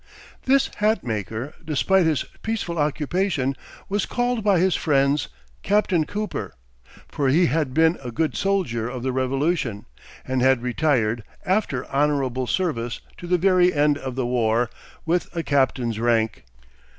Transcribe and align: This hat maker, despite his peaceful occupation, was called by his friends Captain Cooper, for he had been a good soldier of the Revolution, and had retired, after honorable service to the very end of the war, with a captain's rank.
This 0.45 0.71
hat 0.77 1.03
maker, 1.03 1.53
despite 1.63 2.07
his 2.07 2.23
peaceful 2.41 2.79
occupation, 2.79 3.55
was 3.87 4.07
called 4.07 4.43
by 4.43 4.57
his 4.57 4.75
friends 4.75 5.27
Captain 5.61 6.07
Cooper, 6.07 6.55
for 7.07 7.29
he 7.29 7.45
had 7.45 7.71
been 7.71 7.99
a 8.03 8.09
good 8.11 8.35
soldier 8.35 8.89
of 8.89 9.03
the 9.03 9.11
Revolution, 9.11 9.85
and 10.25 10.41
had 10.41 10.63
retired, 10.63 11.23
after 11.45 11.85
honorable 11.93 12.47
service 12.47 13.01
to 13.17 13.27
the 13.27 13.37
very 13.37 13.71
end 13.71 13.95
of 13.95 14.15
the 14.15 14.25
war, 14.25 14.71
with 15.05 15.29
a 15.35 15.43
captain's 15.43 15.99
rank. 15.99 16.45